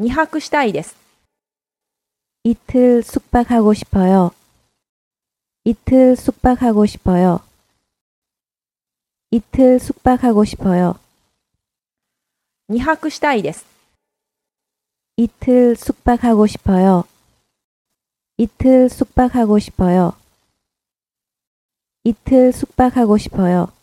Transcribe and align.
2泊したいです。 0.00 0.96
이틀 2.44 3.02
숙박하고 3.02 3.74
싶어요. 3.74 4.30
이틀 5.64 6.14
숙박하고 6.14 6.86
싶어요. 6.86 7.40
이틀 9.32 9.78
숙박하고 9.80 10.44
싶어요. 10.44 10.98
2泊したいです。 12.70 13.66
이틀 15.16 15.74
숙박하고 15.74 16.46
싶어요. 16.46 17.04
이틀 18.36 18.88
숙박하고 18.88 19.58
싶어요. 19.58 20.12
이틀 22.04 22.52
숙박하고 22.52 23.18
싶어요. 23.18 23.77